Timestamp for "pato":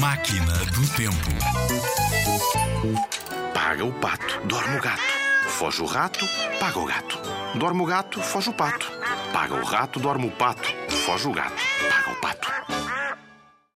3.92-4.40, 8.54-8.90, 10.30-10.74, 12.16-12.49